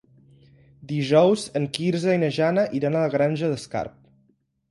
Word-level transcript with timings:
Dijous 0.91 1.43
en 1.59 1.67
Quirze 1.75 2.15
i 2.17 2.21
na 2.23 2.31
Jana 2.39 2.65
iran 2.79 2.97
a 2.97 3.03
la 3.05 3.13
Granja 3.17 3.51
d'Escarp. 3.53 3.97